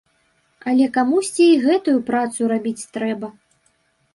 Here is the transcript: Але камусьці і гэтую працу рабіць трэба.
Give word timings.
Але 0.69 0.87
камусьці 0.95 1.45
і 1.49 1.59
гэтую 1.65 1.95
працу 2.09 2.51
рабіць 2.53 2.87
трэба. 2.97 3.27